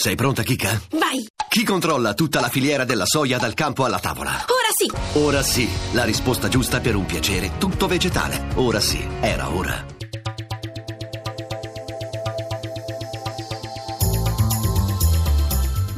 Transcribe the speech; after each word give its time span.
Sei 0.00 0.14
pronta, 0.14 0.44
Kika? 0.44 0.80
Vai! 0.92 1.26
Chi 1.48 1.64
controlla 1.64 2.14
tutta 2.14 2.38
la 2.38 2.48
filiera 2.48 2.84
della 2.84 3.04
soia 3.04 3.36
dal 3.36 3.54
campo 3.54 3.84
alla 3.84 3.98
tavola? 3.98 4.30
Ora 4.30 4.70
sì! 4.72 5.18
Ora 5.18 5.42
sì, 5.42 5.68
la 5.90 6.04
risposta 6.04 6.46
giusta 6.46 6.78
per 6.78 6.94
un 6.94 7.04
piacere 7.04 7.58
tutto 7.58 7.88
vegetale. 7.88 8.46
Ora 8.54 8.78
sì, 8.78 9.04
era 9.18 9.50
ora. 9.50 9.84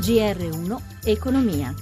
GR1 0.00 0.76
Economia. 1.04 1.74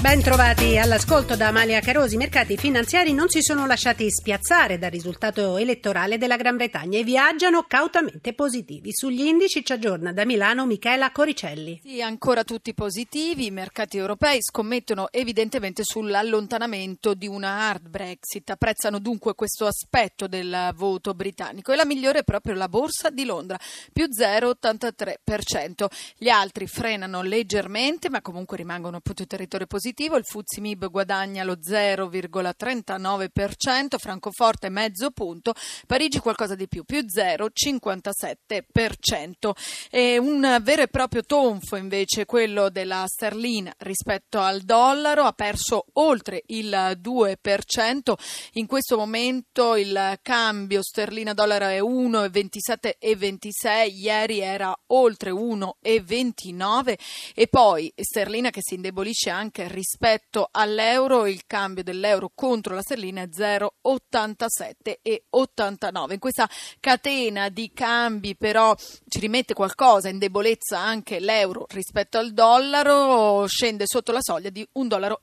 Ben 0.00 0.22
trovati 0.22 0.78
all'ascolto 0.78 1.34
da 1.34 1.48
Amalia 1.48 1.80
Carosi. 1.80 2.14
I 2.14 2.18
mercati 2.18 2.56
finanziari 2.56 3.12
non 3.12 3.28
si 3.28 3.42
sono 3.42 3.66
lasciati 3.66 4.08
spiazzare 4.08 4.78
dal 4.78 4.90
risultato 4.90 5.56
elettorale 5.56 6.16
della 6.16 6.36
Gran 6.36 6.56
Bretagna 6.56 6.98
e 6.98 7.02
viaggiano 7.02 7.64
cautamente 7.64 8.32
positivi. 8.32 8.90
Sugli 8.92 9.22
indici 9.22 9.64
ci 9.64 9.72
aggiorna 9.72 10.12
da 10.12 10.24
Milano 10.24 10.64
Michela 10.64 11.10
Coricelli. 11.10 11.80
Sì, 11.82 12.00
ancora 12.02 12.44
tutti 12.44 12.72
positivi. 12.72 13.46
I 13.46 13.50
mercati 13.50 13.96
europei 13.96 14.38
scommettono 14.42 15.08
evidentemente 15.10 15.82
sull'allontanamento 15.82 17.14
di 17.14 17.26
una 17.26 17.68
hard 17.68 17.88
Brexit. 17.88 18.50
Apprezzano 18.50 19.00
dunque 19.00 19.34
questo 19.34 19.66
aspetto 19.66 20.28
del 20.28 20.72
voto 20.76 21.14
britannico. 21.14 21.72
E 21.72 21.76
la 21.76 21.84
migliore 21.84 22.20
è 22.20 22.24
proprio 22.24 22.54
la 22.54 22.68
borsa 22.68 23.10
di 23.10 23.24
Londra, 23.24 23.58
più 23.92 24.04
0,83%. 24.04 25.86
Gli 26.16 26.28
altri 26.28 26.68
frenano 26.68 27.22
leggermente, 27.22 28.08
ma 28.08 28.22
comunque 28.22 28.56
rimangono 28.56 28.98
appunto 28.98 29.26
territorio 29.26 29.66
positivo 29.86 30.16
il 30.16 30.24
Fuzzi 30.24 30.60
Mib 30.60 30.90
guadagna 30.90 31.44
lo 31.44 31.58
0,39%, 31.64 33.98
Francoforte 33.98 34.68
mezzo 34.68 35.12
punto, 35.12 35.54
Parigi 35.86 36.18
qualcosa 36.18 36.56
di 36.56 36.66
più, 36.66 36.82
più 36.82 37.04
0,57%. 37.04 39.52
E 39.88 40.18
un 40.18 40.58
vero 40.60 40.82
e 40.82 40.88
proprio 40.88 41.22
tonfo 41.22 41.76
invece 41.76 42.24
quello 42.24 42.68
della 42.68 43.04
sterlina 43.06 43.72
rispetto 43.78 44.40
al 44.40 44.62
dollaro, 44.62 45.22
ha 45.22 45.30
perso 45.30 45.84
oltre 45.92 46.42
il 46.46 46.98
2%, 47.00 48.14
in 48.54 48.66
questo 48.66 48.96
momento 48.96 49.76
il 49.76 50.18
cambio 50.20 50.82
sterlina-dollaro 50.82 51.66
è 51.66 51.78
1,27,26, 51.78 53.94
ieri 53.94 54.40
era 54.40 54.76
oltre 54.88 55.30
1,29 55.30 56.98
e 57.36 57.46
poi 57.46 57.92
sterlina 57.94 58.50
che 58.50 58.62
si 58.62 58.74
indebolisce 58.74 59.30
anche 59.30 59.74
rispetto 59.76 60.48
all'euro 60.50 61.26
il 61.26 61.42
cambio 61.46 61.82
dell'euro 61.82 62.32
contro 62.34 62.74
la 62.74 62.80
sterlina 62.80 63.20
è 63.20 63.28
0,87 63.28 65.00
e 65.02 65.24
89. 65.28 66.14
In 66.14 66.18
questa 66.18 66.48
catena 66.80 67.50
di 67.50 67.70
cambi 67.74 68.34
però 68.36 68.74
ci 69.06 69.20
rimette 69.20 69.52
qualcosa 69.52 70.08
in 70.08 70.18
debolezza 70.18 70.78
anche 70.78 71.20
l'euro 71.20 71.66
rispetto 71.68 72.16
al 72.16 72.32
dollaro, 72.32 73.46
scende 73.46 73.84
sotto 73.86 74.12
la 74.12 74.22
soglia 74.22 74.48
di 74.48 74.66
1,12 74.78 74.86
dollaro. 74.86 75.20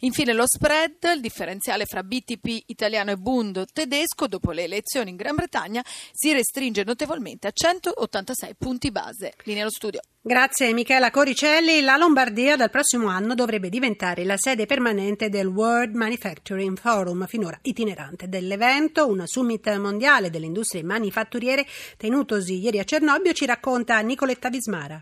Infine 0.00 0.34
lo 0.34 0.44
spread, 0.46 1.14
il 1.14 1.20
differenziale 1.22 1.86
fra 1.86 2.02
BTP 2.02 2.64
italiano 2.66 3.12
e 3.12 3.16
Bund 3.16 3.64
tedesco 3.72 4.26
dopo 4.26 4.50
le 4.50 4.64
elezioni 4.64 5.08
in 5.10 5.16
Gran 5.16 5.34
Bretagna 5.34 5.82
si 6.12 6.32
restringe 6.32 6.84
notevolmente 6.84 7.46
a 7.46 7.52
186 7.52 8.54
punti 8.56 8.90
base. 8.90 9.32
Linea 9.44 9.62
allo 9.62 9.70
studio. 9.70 10.00
Grazie 10.26 10.72
Michela 10.72 11.12
Coricelli. 11.12 11.82
La 11.82 11.96
Lombardia 11.96 12.56
dal 12.56 12.68
prossimo 12.68 13.06
anno 13.06 13.36
dovrebbe 13.36 13.68
diventare 13.68 14.24
la 14.24 14.36
sede 14.36 14.66
permanente 14.66 15.28
del 15.28 15.46
World 15.46 15.94
Manufacturing 15.94 16.76
Forum, 16.76 17.28
finora 17.28 17.56
itinerante 17.62 18.28
dell'evento, 18.28 19.06
un 19.06 19.22
summit 19.24 19.72
mondiale 19.76 20.28
delle 20.28 20.46
industrie 20.46 20.82
manifatturiere 20.82 21.64
tenutosi 21.96 22.58
ieri 22.58 22.80
a 22.80 22.84
Cernobbio, 22.84 23.32
ci 23.34 23.46
racconta 23.46 24.00
Nicoletta 24.00 24.48
Vismara 24.48 25.00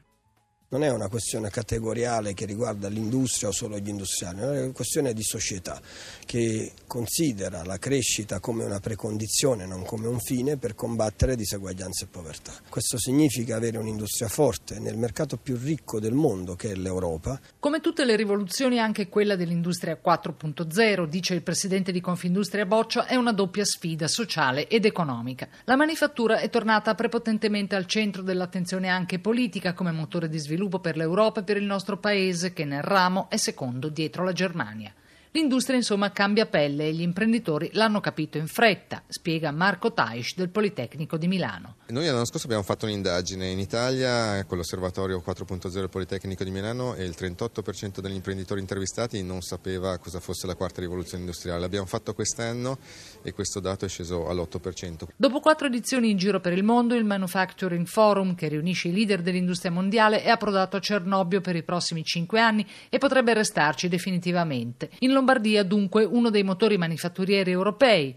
non 0.75 0.83
è 0.83 0.91
una 0.91 1.06
questione 1.06 1.50
categoriale 1.50 2.34
che 2.34 2.47
riguarda 2.47 2.89
l'industria 2.89 3.50
o 3.50 3.53
solo 3.53 3.78
gli 3.78 3.91
industriali, 3.91 4.41
è 4.41 4.62
una 4.64 4.72
questione 4.72 5.12
di 5.12 5.22
società 5.22 5.80
che 6.27 6.72
considera 6.89 7.62
la 7.62 7.78
crescita 7.78 8.40
come 8.40 8.64
una 8.64 8.80
precondizione, 8.80 9.67
non 9.67 9.84
come 9.84 10.08
un 10.08 10.18
fine 10.18 10.57
per 10.57 10.74
combattere 10.74 11.36
diseguaglianza 11.36 12.07
e 12.07 12.08
povertà. 12.08 12.55
Questo 12.68 12.98
significa 12.98 13.55
avere 13.55 13.79
un'industria 13.79 14.27
forte 14.27 14.80
nel 14.80 14.96
mercato 14.96 15.36
più 15.36 15.57
ricco 15.57 16.01
del 16.01 16.13
mondo 16.13 16.57
che 16.57 16.73
è 16.73 16.74
l'Europa. 16.74 17.39
Come 17.61 17.80
tutte 17.80 18.05
le 18.05 18.17
rivoluzioni 18.17 18.80
anche 18.80 19.08
quella 19.08 19.36
dell'industria 19.36 19.96
4.0, 20.05 21.07
dice 21.07 21.34
il 21.34 21.42
presidente 21.42 21.92
di 21.92 22.01
Confindustria 22.01 22.67
Boccia, 22.67 23.07
è 23.07 23.14
una 23.14 23.33
doppia 23.33 23.64
sfida 23.64 24.08
sociale 24.08 24.67
ed 24.67 24.86
economica. 24.86 25.46
La 25.67 25.77
manifattura 25.77 26.40
è 26.40 26.51
tornata 26.51 26.96
prepotentemente 26.96 27.77
al 27.77 27.86
centro 27.86 28.23
dell'attenzione 28.23 28.89
anche 28.89 29.20
politica 29.20 29.73
come 29.73 29.92
motore 29.92 30.29
di 30.29 30.39
sviluppo 30.39 30.63
sviluppo 30.64 30.79
per 30.79 30.97
l'Europa 30.97 31.41
e 31.41 31.45
per 31.45 31.57
il 31.57 31.64
nostro 31.64 31.98
paese, 31.98 32.52
che 32.52 32.64
nel 32.64 32.83
ramo 32.83 33.29
è 33.29 33.36
secondo 33.36 33.89
dietro 33.89 34.25
la 34.25 34.33
Germania. 34.33 34.92
L'industria 35.36 35.77
insomma 35.77 36.12
cambia 36.12 36.46
pelle 36.46 36.86
e 36.86 36.92
gli 36.92 37.00
imprenditori 37.00 37.70
l'hanno 37.72 37.98
capito 37.98 38.39
in 38.39 38.46
fretta, 38.46 39.02
spiega 39.08 39.50
Marco 39.50 39.92
Taish 39.92 40.36
del 40.36 40.48
Politecnico 40.48 41.17
di 41.17 41.27
Milano. 41.27 41.78
Noi 41.89 42.06
l'anno 42.06 42.24
scorso 42.24 42.46
abbiamo 42.46 42.62
fatto 42.62 42.84
un'indagine 42.84 43.48
in 43.48 43.58
Italia 43.58 44.45
con 44.45 44.58
l'osservatorio 44.58 45.20
4.0 45.27 45.72
del 45.72 45.89
Politecnico 45.89 46.45
di 46.45 46.52
Milano 46.52 46.95
e 46.95 47.02
il 47.02 47.17
38% 47.18 47.98
degli 47.98 48.14
imprenditori 48.14 48.61
intervistati 48.61 49.24
non 49.24 49.42
sapeva 49.42 49.98
cosa 49.98 50.20
fosse 50.20 50.46
la 50.46 50.55
quarta 50.55 50.80
rivoluzione 50.80 51.24
industriale. 51.24 51.58
L'abbiamo 51.58 51.86
fatto 51.86 52.14
quest'anno 52.14 52.78
e 53.24 53.33
questo 53.33 53.58
dato 53.58 53.86
è 53.86 53.89
sceso 53.89 54.28
all'8%. 54.28 55.08
Dopo 55.16 55.40
quattro 55.40 55.66
edizioni 55.66 56.11
in 56.11 56.16
giro 56.16 56.39
per 56.39 56.52
il 56.52 56.62
mondo, 56.62 56.95
il 56.95 57.05
Manufacturing 57.05 57.86
Forum, 57.86 58.36
che 58.36 58.46
riunisce 58.46 58.86
i 58.86 58.92
leader 58.92 59.20
dell'industria 59.20 59.72
mondiale, 59.72 60.22
è 60.22 60.28
approdato 60.28 60.77
a 60.77 60.80
Cernobbio 60.80 61.40
per 61.40 61.56
i 61.56 61.64
prossimi 61.64 62.05
cinque 62.05 62.39
anni 62.39 62.64
e 62.89 62.98
potrebbe 62.98 63.34
restarci 63.34 63.89
definitivamente. 63.89 64.90
In 65.01 65.08
Lombardia 65.08 65.22
dunque 65.64 66.05
uno 66.05 66.30
dei 66.30 66.42
motori 66.42 66.77
manifatturieri 66.77 67.51
europei. 67.51 68.17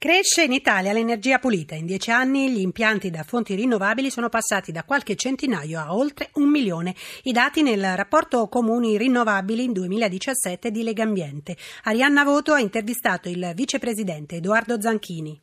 Cresce 0.00 0.44
in 0.44 0.52
Italia 0.52 0.94
l'energia 0.94 1.38
pulita. 1.38 1.74
In 1.74 1.84
dieci 1.84 2.10
anni 2.10 2.50
gli 2.50 2.60
impianti 2.60 3.10
da 3.10 3.22
fonti 3.22 3.54
rinnovabili 3.54 4.10
sono 4.10 4.30
passati 4.30 4.72
da 4.72 4.82
qualche 4.82 5.14
centinaio 5.14 5.78
a 5.78 5.94
oltre 5.94 6.30
un 6.36 6.48
milione. 6.48 6.94
I 7.24 7.32
dati 7.32 7.60
nel 7.60 7.96
rapporto 7.96 8.48
Comuni 8.48 8.96
Rinnovabili 8.96 9.70
2017 9.70 10.70
di 10.70 10.82
Legambiente. 10.82 11.54
Arianna 11.82 12.24
Voto 12.24 12.54
ha 12.54 12.60
intervistato 12.60 13.28
il 13.28 13.52
vicepresidente 13.54 14.36
Edoardo 14.36 14.80
Zanchini 14.80 15.38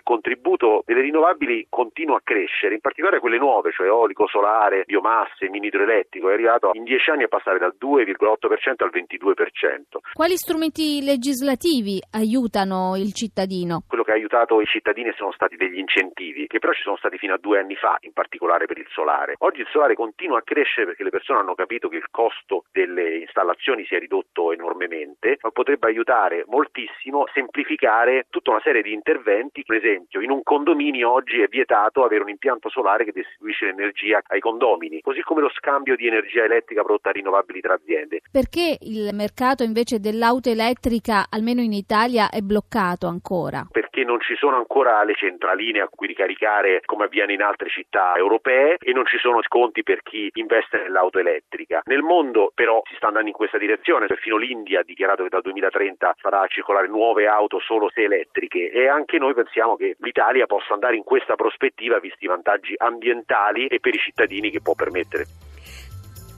il 0.00 0.02
contributo 0.02 0.82
delle 0.86 1.02
rinnovabili 1.02 1.66
continua 1.68 2.16
a 2.16 2.20
crescere, 2.24 2.74
in 2.74 2.80
particolare 2.80 3.20
quelle 3.20 3.38
nuove, 3.38 3.70
cioè 3.72 3.86
eolico, 3.86 4.26
solare, 4.26 4.84
biomasse, 4.86 5.48
mini 5.50 5.66
idroelettrico, 5.66 6.30
è 6.30 6.32
arrivato 6.32 6.70
in 6.72 6.84
dieci 6.84 7.10
anni 7.10 7.24
a 7.24 7.28
passare 7.28 7.58
dal 7.58 7.76
2,8% 7.78 8.82
al 8.82 8.90
22%. 8.92 9.98
Quali 10.12 10.36
strumenti 10.36 11.02
legislativi 11.02 12.00
aiutano 12.12 12.96
il 12.96 13.12
cittadino? 13.12 13.82
Quello 13.86 14.04
che 14.04 14.12
ha 14.12 14.14
aiutato 14.14 14.60
i 14.60 14.66
cittadini 14.66 15.12
sono 15.16 15.32
stati 15.32 15.56
degli 15.56 15.78
incentivi, 15.78 16.46
che 16.46 16.58
però 16.58 16.72
ci 16.72 16.82
sono 16.82 16.96
stati 16.96 17.18
fino 17.18 17.34
a 17.34 17.38
due 17.38 17.58
anni 17.58 17.74
fa, 17.74 17.98
in 18.00 18.12
particolare 18.12 18.66
per 18.66 18.78
il 18.78 18.86
solare. 18.90 19.34
Oggi 19.38 19.60
il 19.60 19.68
solare 19.70 19.94
continua 19.94 20.38
a 20.38 20.42
crescere 20.42 20.86
perché 20.86 21.04
le 21.04 21.10
persone 21.10 21.40
hanno 21.40 21.54
capito 21.54 21.88
che 21.88 21.96
il 21.96 22.08
costo 22.10 22.64
delle 22.72 23.18
installazioni 23.18 23.84
si 23.84 23.94
è 23.94 23.98
ridotto 23.98 24.52
enormemente, 24.52 25.38
ma 25.42 25.50
potrebbe 25.50 25.88
aiutare 25.88 26.44
moltissimo 26.46 27.22
a 27.22 27.30
semplificare 27.34 28.26
tutta 28.30 28.50
una 28.50 28.60
serie 28.62 28.82
di 28.82 28.92
interventi 28.92 29.62
per 29.64 29.76
esempio, 29.76 29.89
in 30.20 30.30
un 30.30 30.42
condominio 30.42 31.12
oggi 31.12 31.40
è 31.40 31.46
vietato 31.46 32.04
avere 32.04 32.22
un 32.22 32.28
impianto 32.28 32.68
solare 32.68 33.04
che 33.04 33.12
distribuisce 33.12 33.66
l'energia 33.66 34.20
ai 34.26 34.40
condomini, 34.40 35.00
così 35.00 35.20
come 35.22 35.40
lo 35.40 35.50
scambio 35.50 35.96
di 35.96 36.06
energia 36.06 36.44
elettrica 36.44 36.82
prodotta 36.82 37.10
rinnovabili 37.10 37.60
tra 37.60 37.74
aziende. 37.74 38.20
Perché 38.30 38.76
il 38.80 39.10
mercato 39.12 39.62
invece 39.62 40.00
dell'auto 40.00 40.50
elettrica, 40.50 41.26
almeno 41.30 41.60
in 41.60 41.72
Italia, 41.72 42.30
è 42.30 42.40
bloccato 42.40 43.06
ancora? 43.06 43.66
Perché 43.70 44.04
non 44.04 44.20
ci 44.20 44.34
sono 44.36 44.56
ancora 44.56 45.02
le 45.04 45.14
centraline 45.14 45.80
a 45.80 45.88
cui 45.88 46.06
ricaricare 46.06 46.80
come 46.84 47.04
avviene 47.04 47.34
in 47.34 47.42
altre 47.42 47.68
città 47.68 48.14
europee 48.16 48.76
e 48.78 48.92
non 48.92 49.06
ci 49.06 49.18
sono 49.18 49.42
sconti 49.42 49.82
per 49.82 50.02
chi 50.02 50.30
investe 50.34 50.78
nell'auto 50.78 51.18
elettrica. 51.18 51.82
Nel 51.84 52.02
mondo 52.02 52.50
però 52.54 52.82
si 52.88 52.94
sta 52.96 53.08
andando 53.08 53.28
in 53.28 53.34
questa 53.34 53.58
direzione, 53.58 54.06
perfino 54.06 54.36
l'India 54.36 54.80
ha 54.80 54.84
dichiarato 54.84 55.22
che 55.22 55.28
dal 55.28 55.42
2030 55.42 56.14
farà 56.18 56.46
circolare 56.48 56.88
nuove 56.88 57.26
auto 57.26 57.60
solo 57.60 57.90
se 57.92 58.02
elettriche 58.02 58.70
e 58.70 58.88
anche 58.88 59.18
noi 59.18 59.34
pensiamo 59.34 59.48
pensiamo 59.50 59.76
che 59.80 59.96
l'Italia 60.00 60.44
possa 60.44 60.74
andare 60.74 60.96
in 60.96 61.02
questa 61.02 61.36
prospettiva 61.36 61.98
visti 61.98 62.24
i 62.24 62.28
vantaggi 62.28 62.74
ambientali 62.76 63.66
e 63.66 63.80
per 63.80 63.94
i 63.94 63.98
cittadini 63.98 64.50
che 64.50 64.60
può 64.60 64.74
permettere. 64.74 65.24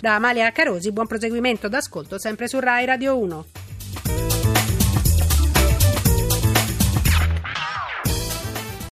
Da 0.01 0.15
Amalia 0.15 0.51
Carosi, 0.53 0.93
buon 0.93 1.09
proseguimento 1.09 1.69
d'ascolto 1.69 2.19
sempre 2.19 2.47
su 2.47 2.61
Rai 2.61 2.87
Radio 2.87 3.19
1. 3.19 3.45